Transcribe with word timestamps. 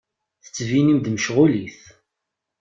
Tettbinem-d 0.43 1.05
mecɣulit. 1.13 1.79